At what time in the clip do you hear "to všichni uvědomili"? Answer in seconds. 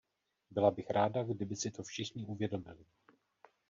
1.71-2.85